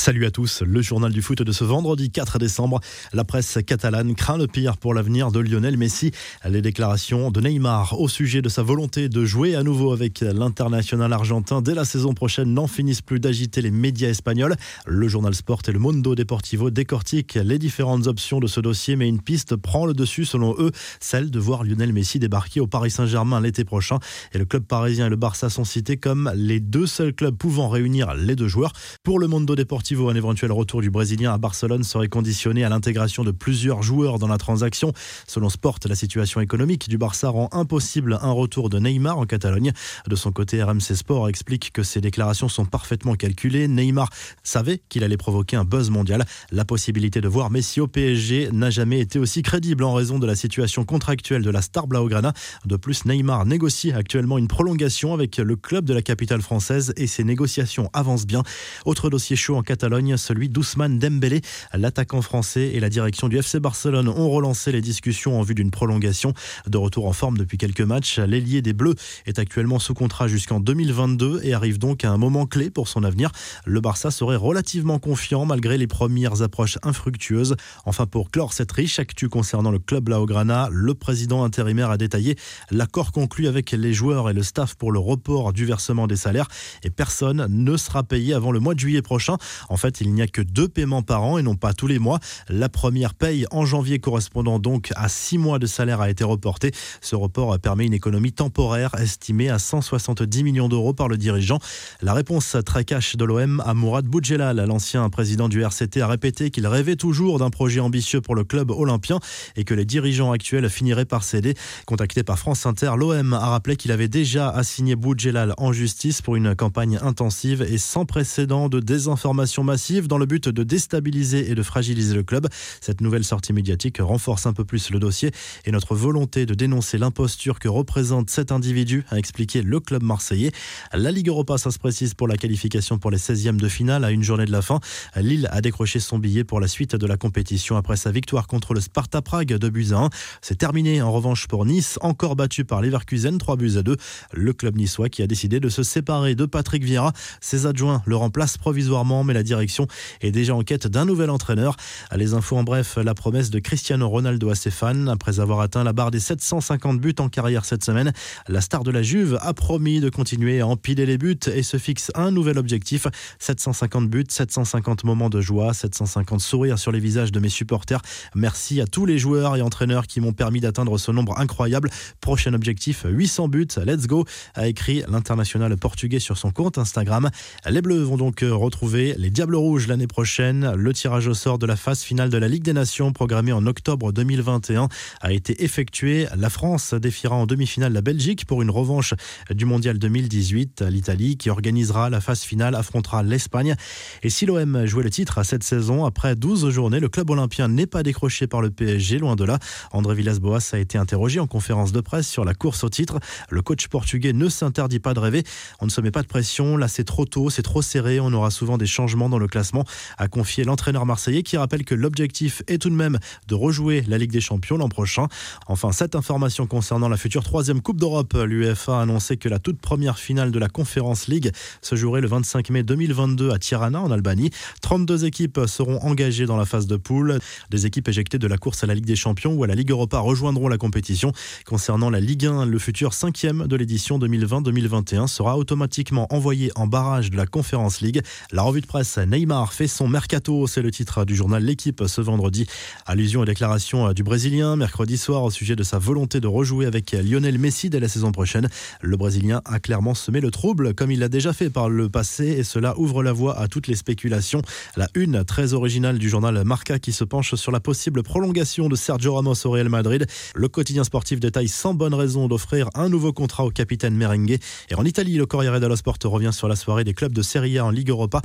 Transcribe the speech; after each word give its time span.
Salut 0.00 0.24
à 0.24 0.30
tous, 0.30 0.62
le 0.62 0.80
journal 0.80 1.12
du 1.12 1.20
foot 1.20 1.42
de 1.42 1.52
ce 1.52 1.62
vendredi 1.62 2.10
4 2.10 2.38
décembre. 2.38 2.80
La 3.12 3.22
presse 3.22 3.58
catalane 3.66 4.14
craint 4.14 4.38
le 4.38 4.46
pire 4.46 4.78
pour 4.78 4.94
l'avenir 4.94 5.30
de 5.30 5.40
Lionel 5.40 5.76
Messi. 5.76 6.10
Les 6.48 6.62
déclarations 6.62 7.30
de 7.30 7.38
Neymar 7.42 8.00
au 8.00 8.08
sujet 8.08 8.40
de 8.40 8.48
sa 8.48 8.62
volonté 8.62 9.10
de 9.10 9.26
jouer 9.26 9.56
à 9.56 9.62
nouveau 9.62 9.92
avec 9.92 10.20
l'international 10.22 11.12
argentin 11.12 11.60
dès 11.60 11.74
la 11.74 11.84
saison 11.84 12.14
prochaine 12.14 12.54
n'en 12.54 12.66
finissent 12.66 13.02
plus 13.02 13.20
d'agiter 13.20 13.60
les 13.60 13.70
médias 13.70 14.08
espagnols. 14.08 14.56
Le 14.86 15.06
journal 15.06 15.34
Sport 15.34 15.60
et 15.68 15.72
le 15.72 15.78
Mundo 15.78 16.14
Deportivo 16.14 16.70
décortiquent 16.70 17.34
les 17.34 17.58
différentes 17.58 18.06
options 18.06 18.40
de 18.40 18.46
ce 18.46 18.60
dossier, 18.60 18.96
mais 18.96 19.06
une 19.06 19.20
piste 19.20 19.54
prend 19.54 19.84
le 19.84 19.92
dessus 19.92 20.24
selon 20.24 20.54
eux, 20.58 20.70
celle 21.00 21.30
de 21.30 21.38
voir 21.38 21.62
Lionel 21.62 21.92
Messi 21.92 22.18
débarquer 22.18 22.60
au 22.60 22.66
Paris 22.66 22.90
Saint-Germain 22.90 23.38
l'été 23.42 23.66
prochain. 23.66 23.98
Et 24.32 24.38
le 24.38 24.46
club 24.46 24.64
parisien 24.64 25.08
et 25.08 25.10
le 25.10 25.16
Barça 25.16 25.50
sont 25.50 25.64
cités 25.64 25.98
comme 25.98 26.32
les 26.34 26.58
deux 26.58 26.86
seuls 26.86 27.12
clubs 27.12 27.36
pouvant 27.36 27.68
réunir 27.68 28.14
les 28.14 28.34
deux 28.34 28.48
joueurs. 28.48 28.72
Pour 29.02 29.18
le 29.18 29.28
Mundo 29.28 29.54
Deportivo, 29.54 29.89
un 29.98 30.14
éventuel 30.14 30.52
retour 30.52 30.82
du 30.82 30.90
Brésilien 30.90 31.32
à 31.32 31.38
Barcelone 31.38 31.82
serait 31.82 32.08
conditionné 32.08 32.64
à 32.64 32.68
l'intégration 32.68 33.24
de 33.24 33.32
plusieurs 33.32 33.82
joueurs 33.82 34.20
dans 34.20 34.28
la 34.28 34.38
transaction. 34.38 34.92
Selon 35.26 35.48
Sport, 35.48 35.78
la 35.84 35.96
situation 35.96 36.40
économique 36.40 36.88
du 36.88 36.96
Barça 36.96 37.28
rend 37.28 37.48
impossible 37.52 38.18
un 38.22 38.30
retour 38.30 38.70
de 38.70 38.78
Neymar 38.78 39.18
en 39.18 39.26
Catalogne. 39.26 39.72
De 40.06 40.16
son 40.16 40.30
côté, 40.30 40.62
RMC 40.62 40.94
Sport 40.94 41.28
explique 41.28 41.72
que 41.72 41.82
ces 41.82 42.00
déclarations 42.00 42.48
sont 42.48 42.66
parfaitement 42.66 43.14
calculées. 43.14 43.66
Neymar 43.66 44.10
savait 44.44 44.80
qu'il 44.88 45.02
allait 45.02 45.16
provoquer 45.16 45.56
un 45.56 45.64
buzz 45.64 45.90
mondial. 45.90 46.24
La 46.52 46.64
possibilité 46.64 47.20
de 47.20 47.28
voir 47.28 47.50
Messi 47.50 47.80
au 47.80 47.88
PSG 47.88 48.50
n'a 48.52 48.70
jamais 48.70 49.00
été 49.00 49.18
aussi 49.18 49.42
crédible 49.42 49.82
en 49.82 49.92
raison 49.92 50.20
de 50.20 50.26
la 50.26 50.36
situation 50.36 50.84
contractuelle 50.84 51.42
de 51.42 51.50
la 51.50 51.62
star 51.62 51.88
Blaugrana. 51.88 52.32
De 52.64 52.76
plus, 52.76 53.04
Neymar 53.06 53.44
négocie 53.44 53.90
actuellement 53.90 54.38
une 54.38 54.48
prolongation 54.48 55.14
avec 55.14 55.38
le 55.38 55.56
club 55.56 55.84
de 55.84 55.94
la 55.94 56.02
capitale 56.02 56.42
française 56.42 56.92
et 56.96 57.08
ces 57.08 57.24
négociations 57.24 57.90
avancent 57.92 58.26
bien. 58.26 58.44
Autre 58.84 59.10
dossier 59.10 59.34
chaud 59.34 59.56
en 59.56 59.62
Catalogne 59.62 59.79
Celui 59.80 60.50
d'Ousmane 60.50 60.98
Dembélé. 60.98 61.40
L'attaquant 61.72 62.20
français 62.20 62.72
et 62.74 62.80
la 62.80 62.90
direction 62.90 63.28
du 63.28 63.38
FC 63.38 63.60
Barcelone 63.60 64.08
ont 64.08 64.28
relancé 64.28 64.72
les 64.72 64.82
discussions 64.82 65.40
en 65.40 65.42
vue 65.42 65.54
d'une 65.54 65.70
prolongation. 65.70 66.34
De 66.66 66.76
retour 66.76 67.06
en 67.06 67.14
forme 67.14 67.38
depuis 67.38 67.56
quelques 67.56 67.80
matchs, 67.80 68.18
l'ailier 68.18 68.60
des 68.60 68.74
Bleus 68.74 68.94
est 69.24 69.38
actuellement 69.38 69.78
sous 69.78 69.94
contrat 69.94 70.28
jusqu'en 70.28 70.60
2022 70.60 71.40
et 71.44 71.54
arrive 71.54 71.78
donc 71.78 72.04
à 72.04 72.10
un 72.10 72.18
moment 72.18 72.44
clé 72.44 72.68
pour 72.68 72.88
son 72.88 73.04
avenir. 73.04 73.32
Le 73.64 73.80
Barça 73.80 74.10
serait 74.10 74.36
relativement 74.36 74.98
confiant 74.98 75.46
malgré 75.46 75.78
les 75.78 75.86
premières 75.86 76.42
approches 76.42 76.78
infructueuses. 76.82 77.56
Enfin, 77.86 78.04
pour 78.04 78.30
clore 78.30 78.52
cette 78.52 78.72
riche 78.72 78.98
actu 78.98 79.30
concernant 79.30 79.70
le 79.70 79.78
club 79.78 80.08
Laograna, 80.08 80.68
le 80.70 80.92
président 80.92 81.42
intérimaire 81.42 81.90
a 81.90 81.96
détaillé 81.96 82.36
l'accord 82.70 83.12
conclu 83.12 83.48
avec 83.48 83.70
les 83.70 83.94
joueurs 83.94 84.28
et 84.28 84.34
le 84.34 84.42
staff 84.42 84.74
pour 84.74 84.92
le 84.92 84.98
report 84.98 85.54
du 85.54 85.64
versement 85.64 86.06
des 86.06 86.16
salaires 86.16 86.48
et 86.82 86.90
personne 86.90 87.46
ne 87.48 87.76
sera 87.78 88.02
payé 88.02 88.34
avant 88.34 88.52
le 88.52 88.60
mois 88.60 88.74
de 88.74 88.80
juillet 88.80 89.02
prochain. 89.02 89.38
En 89.70 89.76
fait, 89.76 90.00
il 90.00 90.12
n'y 90.12 90.20
a 90.20 90.26
que 90.26 90.42
deux 90.42 90.68
paiements 90.68 91.02
par 91.02 91.22
an 91.22 91.38
et 91.38 91.42
non 91.42 91.54
pas 91.54 91.72
tous 91.72 91.86
les 91.86 91.98
mois. 91.98 92.18
La 92.48 92.68
première 92.68 93.14
paye 93.14 93.46
en 93.52 93.64
janvier 93.64 94.00
correspondant 94.00 94.58
donc 94.58 94.92
à 94.96 95.08
six 95.08 95.38
mois 95.38 95.58
de 95.58 95.66
salaire 95.66 96.00
a 96.00 96.10
été 96.10 96.24
reportée. 96.24 96.72
Ce 97.00 97.14
report 97.14 97.58
permet 97.60 97.86
une 97.86 97.94
économie 97.94 98.32
temporaire 98.32 98.94
estimée 98.96 99.48
à 99.48 99.58
170 99.60 100.42
millions 100.42 100.68
d'euros 100.68 100.92
par 100.92 101.08
le 101.08 101.16
dirigeant. 101.16 101.60
La 102.02 102.14
réponse 102.14 102.56
très 102.66 102.84
cash 102.84 103.16
de 103.16 103.24
l'OM 103.24 103.62
à 103.64 103.72
Mourad 103.72 104.04
Boudjelal, 104.06 104.64
l'ancien 104.66 105.08
président 105.08 105.48
du 105.48 105.62
RCT, 105.62 106.00
a 106.00 106.08
répété 106.08 106.50
qu'il 106.50 106.66
rêvait 106.66 106.96
toujours 106.96 107.38
d'un 107.38 107.50
projet 107.50 107.80
ambitieux 107.80 108.20
pour 108.20 108.34
le 108.34 108.42
club 108.42 108.70
olympien 108.72 109.20
et 109.54 109.62
que 109.62 109.74
les 109.74 109.84
dirigeants 109.84 110.32
actuels 110.32 110.68
finiraient 110.68 111.04
par 111.04 111.22
céder. 111.22 111.54
Contacté 111.86 112.24
par 112.24 112.40
France 112.40 112.66
Inter, 112.66 112.92
l'OM 112.96 113.32
a 113.34 113.46
rappelé 113.46 113.76
qu'il 113.76 113.92
avait 113.92 114.08
déjà 114.08 114.48
assigné 114.48 114.96
Boudjelal 114.96 115.54
en 115.58 115.72
justice 115.72 116.22
pour 116.22 116.34
une 116.34 116.56
campagne 116.56 116.98
intensive 117.00 117.62
et 117.62 117.78
sans 117.78 118.04
précédent 118.04 118.68
de 118.68 118.80
désinformation 118.80 119.59
massive 119.62 120.08
dans 120.08 120.18
le 120.18 120.26
but 120.26 120.48
de 120.48 120.62
déstabiliser 120.62 121.50
et 121.50 121.54
de 121.54 121.62
fragiliser 121.62 122.14
le 122.14 122.22
club. 122.22 122.48
Cette 122.80 123.00
nouvelle 123.00 123.24
sortie 123.24 123.52
médiatique 123.52 123.98
renforce 124.00 124.46
un 124.46 124.52
peu 124.52 124.64
plus 124.64 124.90
le 124.90 124.98
dossier 124.98 125.30
et 125.64 125.70
notre 125.70 125.94
volonté 125.94 126.46
de 126.46 126.54
dénoncer 126.54 126.98
l'imposture 126.98 127.58
que 127.58 127.68
représente 127.68 128.30
cet 128.30 128.52
individu, 128.52 129.04
a 129.10 129.18
expliqué 129.18 129.62
le 129.62 129.80
club 129.80 130.02
marseillais. 130.02 130.52
La 130.92 131.10
Ligue 131.10 131.28
Europa, 131.28 131.58
ça 131.58 131.70
se 131.70 131.78
précise 131.78 132.14
pour 132.14 132.28
la 132.28 132.36
qualification 132.36 132.98
pour 132.98 133.10
les 133.10 133.18
16e 133.18 133.56
de 133.56 133.68
finale 133.68 134.04
à 134.04 134.10
une 134.10 134.22
journée 134.22 134.46
de 134.46 134.52
la 134.52 134.62
fin. 134.62 134.80
Lille 135.16 135.48
a 135.50 135.60
décroché 135.60 136.00
son 136.00 136.18
billet 136.18 136.44
pour 136.44 136.60
la 136.60 136.68
suite 136.68 136.96
de 136.96 137.06
la 137.06 137.16
compétition 137.16 137.76
après 137.76 137.96
sa 137.96 138.10
victoire 138.10 138.46
contre 138.46 138.74
le 138.74 138.80
Sparta 138.80 139.22
Prague 139.22 139.54
de 139.54 139.68
buts 139.68 139.88
à 139.92 139.98
1. 139.98 140.10
C'est 140.42 140.56
terminé 140.56 141.02
en 141.02 141.12
revanche 141.12 141.46
pour 141.46 141.66
Nice, 141.66 141.98
encore 142.00 142.36
battu 142.36 142.64
par 142.64 142.82
Leverkusen 142.82 143.38
3 143.38 143.56
buts 143.56 143.76
à 143.76 143.82
2. 143.82 143.96
Le 144.32 144.52
club 144.52 144.76
niçois 144.76 145.08
qui 145.08 145.22
a 145.22 145.26
décidé 145.26 145.60
de 145.60 145.68
se 145.68 145.82
séparer 145.82 146.34
de 146.34 146.46
Patrick 146.46 146.84
Vieira. 146.84 147.12
Ses 147.40 147.66
adjoints 147.66 148.02
le 148.06 148.16
remplacent 148.16 148.58
provisoirement, 148.58 149.24
mais 149.24 149.34
la 149.34 149.42
direction 149.50 149.88
est 150.20 150.30
déjà 150.30 150.54
en 150.54 150.62
quête 150.62 150.86
d'un 150.86 151.04
nouvel 151.04 151.28
entraîneur. 151.28 151.76
Les 152.14 152.34
infos 152.34 152.56
en 152.56 152.62
bref, 152.62 152.98
la 153.02 153.14
promesse 153.14 153.50
de 153.50 153.58
Cristiano 153.58 154.08
Ronaldo 154.08 154.48
à 154.48 154.54
ses 154.54 154.70
fans. 154.70 155.08
Après 155.08 155.40
avoir 155.40 155.60
atteint 155.60 155.82
la 155.82 155.92
barre 155.92 156.12
des 156.12 156.20
750 156.20 157.00
buts 157.00 157.16
en 157.18 157.28
carrière 157.28 157.64
cette 157.64 157.84
semaine, 157.84 158.12
la 158.46 158.60
star 158.60 158.84
de 158.84 158.92
la 158.92 159.02
Juve 159.02 159.38
a 159.40 159.52
promis 159.52 159.98
de 159.98 160.08
continuer 160.08 160.60
à 160.60 160.68
empiler 160.68 161.04
les 161.04 161.18
buts 161.18 161.40
et 161.52 161.64
se 161.64 161.78
fixe 161.78 162.12
un 162.14 162.30
nouvel 162.30 162.58
objectif. 162.58 163.08
750 163.40 164.08
buts, 164.08 164.24
750 164.28 165.02
moments 165.02 165.30
de 165.30 165.40
joie, 165.40 165.74
750 165.74 166.40
sourires 166.40 166.78
sur 166.78 166.92
les 166.92 167.00
visages 167.00 167.32
de 167.32 167.40
mes 167.40 167.48
supporters. 167.48 168.02
Merci 168.36 168.80
à 168.80 168.86
tous 168.86 169.04
les 169.04 169.18
joueurs 169.18 169.56
et 169.56 169.62
entraîneurs 169.62 170.06
qui 170.06 170.20
m'ont 170.20 170.32
permis 170.32 170.60
d'atteindre 170.60 170.96
ce 170.96 171.10
nombre 171.10 171.36
incroyable. 171.40 171.90
Prochain 172.20 172.54
objectif, 172.54 173.04
800 173.08 173.48
buts. 173.48 173.66
Let's 173.84 174.06
go, 174.06 174.24
a 174.54 174.68
écrit 174.68 175.02
l'international 175.08 175.76
portugais 175.76 176.20
sur 176.20 176.38
son 176.38 176.52
compte 176.52 176.78
Instagram. 176.78 177.30
Les 177.68 177.82
Bleus 177.82 178.02
vont 178.02 178.16
donc 178.16 178.44
retrouver 178.48 179.14
les 179.18 179.30
Rouge 179.48 179.88
l'année 179.88 180.06
prochaine. 180.06 180.72
Le 180.76 180.92
tirage 180.92 181.26
au 181.26 181.32
sort 181.32 181.58
de 181.58 181.64
la 181.64 181.76
phase 181.76 182.02
finale 182.02 182.28
de 182.28 182.36
la 182.36 182.46
Ligue 182.46 182.62
des 182.62 182.74
Nations, 182.74 183.12
programmée 183.12 183.52
en 183.52 183.66
octobre 183.66 184.12
2021, 184.12 184.88
a 185.22 185.32
été 185.32 185.64
effectué. 185.64 186.26
La 186.36 186.50
France 186.50 186.92
défiera 186.92 187.36
en 187.36 187.46
demi-finale 187.46 187.92
la 187.92 188.02
Belgique 188.02 188.44
pour 188.44 188.60
une 188.60 188.70
revanche 188.70 189.14
du 189.50 189.64
Mondial 189.64 189.98
2018. 189.98 190.82
L'Italie, 190.82 191.38
qui 191.38 191.48
organisera 191.48 192.10
la 192.10 192.20
phase 192.20 192.42
finale, 192.42 192.74
affrontera 192.74 193.22
l'Espagne. 193.22 193.76
Et 194.22 194.28
si 194.28 194.44
l'OM 194.44 194.84
jouait 194.84 195.04
le 195.04 195.10
titre 195.10 195.38
à 195.38 195.44
cette 195.44 195.64
saison, 195.64 196.04
après 196.04 196.36
12 196.36 196.68
journées, 196.68 197.00
le 197.00 197.08
club 197.08 197.30
olympien 197.30 197.68
n'est 197.68 197.86
pas 197.86 198.02
décroché 198.02 198.46
par 198.46 198.60
le 198.60 198.70
PSG, 198.70 199.18
loin 199.18 199.36
de 199.36 199.44
là. 199.44 199.58
André 199.92 200.14
Villas-Boas 200.16 200.70
a 200.72 200.78
été 200.78 200.98
interrogé 200.98 201.40
en 201.40 201.46
conférence 201.46 201.92
de 201.92 202.00
presse 202.00 202.28
sur 202.28 202.44
la 202.44 202.52
course 202.52 202.84
au 202.84 202.90
titre. 202.90 203.18
Le 203.48 203.62
coach 203.62 203.88
portugais 203.88 204.34
ne 204.34 204.50
s'interdit 204.50 205.00
pas 205.00 205.14
de 205.14 205.20
rêver. 205.20 205.44
On 205.80 205.86
ne 205.86 205.90
se 205.90 206.02
met 206.02 206.10
pas 206.10 206.22
de 206.22 206.28
pression. 206.28 206.76
Là, 206.76 206.88
c'est 206.88 207.04
trop 207.04 207.24
tôt, 207.24 207.48
c'est 207.48 207.62
trop 207.62 207.80
serré. 207.80 208.20
On 208.20 208.32
aura 208.34 208.50
souvent 208.50 208.76
des 208.76 208.86
changements 208.86 209.29
dans 209.30 209.38
le 209.38 209.48
classement, 209.48 209.84
a 210.18 210.28
confié 210.28 210.64
l'entraîneur 210.64 211.06
marseillais 211.06 211.42
qui 211.42 211.56
rappelle 211.56 211.84
que 211.84 211.94
l'objectif 211.94 212.62
est 212.68 212.78
tout 212.78 212.90
de 212.90 212.94
même 212.94 213.18
de 213.48 213.54
rejouer 213.54 214.04
la 214.08 214.18
Ligue 214.18 214.32
des 214.32 214.40
Champions 214.40 214.76
l'an 214.76 214.88
prochain. 214.88 215.26
Enfin, 215.66 215.92
cette 215.92 216.14
information 216.14 216.66
concernant 216.66 217.08
la 217.08 217.16
future 217.16 217.44
troisième 217.44 217.80
Coupe 217.80 217.98
d'Europe, 217.98 218.34
l'UEFA 218.34 218.98
a 218.98 219.02
annoncé 219.02 219.36
que 219.36 219.48
la 219.48 219.58
toute 219.58 219.80
première 219.80 220.18
finale 220.18 220.50
de 220.50 220.58
la 220.58 220.68
Conférence 220.68 221.28
League 221.28 221.52
se 221.82 221.94
jouerait 221.94 222.20
le 222.20 222.28
25 222.28 222.70
mai 222.70 222.82
2022 222.82 223.50
à 223.50 223.58
Tirana 223.58 224.00
en 224.00 224.10
Albanie. 224.10 224.50
32 224.82 225.24
équipes 225.24 225.60
seront 225.66 225.98
engagées 226.02 226.46
dans 226.46 226.56
la 226.56 226.64
phase 226.64 226.86
de 226.86 226.96
poule. 226.96 227.38
Des 227.70 227.86
équipes 227.86 228.08
éjectées 228.08 228.38
de 228.38 228.46
la 228.46 228.58
course 228.58 228.84
à 228.84 228.86
la 228.86 228.94
Ligue 228.94 229.06
des 229.06 229.16
Champions 229.16 229.52
ou 229.52 229.64
à 229.64 229.66
la 229.66 229.74
Ligue 229.74 229.90
Europa 229.90 230.18
rejoindront 230.18 230.68
la 230.68 230.78
compétition. 230.78 231.32
Concernant 231.64 232.10
la 232.10 232.20
Ligue 232.20 232.46
1, 232.46 232.66
le 232.66 232.78
futur 232.78 233.14
cinquième 233.14 233.66
de 233.66 233.76
l'édition 233.76 234.18
2020-2021 234.18 235.26
sera 235.26 235.56
automatiquement 235.56 236.26
envoyé 236.32 236.70
en 236.74 236.86
barrage 236.86 237.30
de 237.30 237.36
la 237.36 237.46
Conférence 237.46 238.00
League. 238.00 238.22
La 238.52 238.62
revue 238.62 238.80
de 238.80 238.86
presse 238.86 239.09
Neymar 239.18 239.72
fait 239.72 239.88
son 239.88 240.08
mercato, 240.08 240.66
c'est 240.66 240.82
le 240.82 240.90
titre 240.90 241.24
du 241.24 241.34
journal 241.34 241.62
L'équipe 241.62 242.02
ce 242.06 242.20
vendredi. 242.20 242.66
Allusion 243.06 243.40
aux 243.40 243.44
déclarations 243.44 244.12
du 244.12 244.22
Brésilien 244.22 244.76
mercredi 244.76 245.16
soir 245.16 245.42
au 245.42 245.50
sujet 245.50 245.76
de 245.76 245.82
sa 245.82 245.98
volonté 245.98 246.40
de 246.40 246.46
rejouer 246.46 246.86
avec 246.86 247.12
Lionel 247.12 247.58
Messi 247.58 247.90
dès 247.90 248.00
la 248.00 248.08
saison 248.08 248.32
prochaine. 248.32 248.68
Le 249.00 249.16
Brésilien 249.16 249.62
a 249.64 249.80
clairement 249.80 250.14
semé 250.14 250.40
le 250.40 250.50
trouble 250.50 250.94
comme 250.94 251.10
il 251.10 251.20
l'a 251.20 251.28
déjà 251.28 251.52
fait 251.52 251.70
par 251.70 251.88
le 251.88 252.08
passé 252.08 252.46
et 252.46 252.64
cela 252.64 252.98
ouvre 252.98 253.22
la 253.22 253.32
voie 253.32 253.58
à 253.58 253.68
toutes 253.68 253.86
les 253.86 253.96
spéculations. 253.96 254.62
La 254.96 255.08
une 255.14 255.44
très 255.44 255.72
originale 255.72 256.18
du 256.18 256.28
journal 256.28 256.62
Marca 256.64 256.98
qui 256.98 257.12
se 257.12 257.24
penche 257.24 257.54
sur 257.54 257.72
la 257.72 257.80
possible 257.80 258.22
prolongation 258.22 258.88
de 258.88 258.96
Sergio 258.96 259.34
Ramos 259.34 259.66
au 259.66 259.70
Real 259.70 259.88
Madrid. 259.88 260.26
Le 260.54 260.68
quotidien 260.68 261.04
sportif 261.04 261.40
détaille 261.40 261.68
sans 261.68 261.94
bonne 261.94 262.14
raison 262.14 262.48
d'offrir 262.48 262.88
un 262.94 263.08
nouveau 263.08 263.32
contrat 263.32 263.64
au 263.64 263.70
capitaine 263.70 264.14
merengue. 264.14 264.58
Et 264.90 264.94
en 264.94 265.04
Italie, 265.04 265.36
le 265.36 265.46
Corriere 265.46 265.80
dello 265.80 265.96
Sport 265.96 266.18
revient 266.24 266.52
sur 266.52 266.68
la 266.68 266.76
soirée 266.76 267.04
des 267.04 267.14
clubs 267.14 267.32
de 267.32 267.42
Serie 267.42 267.78
A 267.78 267.84
en 267.84 267.90
Ligue 267.90 268.10
Europa. 268.10 268.42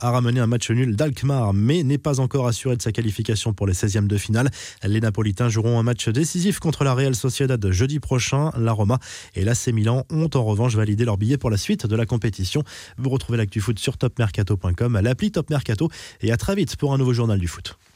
A 0.00 0.10
ramené 0.10 0.40
un 0.40 0.46
match 0.46 0.70
nul 0.70 0.96
d'Alkmaar, 0.96 1.52
mais 1.52 1.82
n'est 1.82 1.98
pas 1.98 2.20
encore 2.20 2.46
assuré 2.46 2.76
de 2.76 2.82
sa 2.82 2.92
qualification 2.92 3.52
pour 3.52 3.66
les 3.66 3.72
16e 3.72 4.06
de 4.06 4.16
finale. 4.16 4.50
Les 4.82 5.00
Napolitains 5.00 5.48
joueront 5.48 5.78
un 5.78 5.82
match 5.82 6.08
décisif 6.08 6.58
contre 6.58 6.84
la 6.84 6.94
Real 6.94 7.14
Sociedad 7.14 7.64
jeudi 7.70 8.00
prochain. 8.00 8.50
La 8.58 8.72
Roma 8.72 8.98
et 9.34 9.44
l'AC 9.44 9.68
Milan 9.68 10.04
ont 10.10 10.30
en 10.34 10.44
revanche 10.44 10.74
validé 10.74 11.04
leur 11.04 11.18
billet 11.18 11.38
pour 11.38 11.50
la 11.50 11.56
suite 11.56 11.86
de 11.86 11.96
la 11.96 12.06
compétition. 12.06 12.62
Vous 12.98 13.10
retrouvez 13.10 13.38
l'actu 13.38 13.60
foot 13.60 13.78
sur 13.78 13.96
topmercato.com, 13.98 15.00
l'appli 15.02 15.30
Top 15.30 15.50
Mercato 15.50 15.88
et 16.20 16.32
à 16.32 16.36
très 16.36 16.54
vite 16.54 16.76
pour 16.76 16.92
un 16.92 16.98
nouveau 16.98 17.12
journal 17.12 17.38
du 17.38 17.48
foot. 17.48 17.78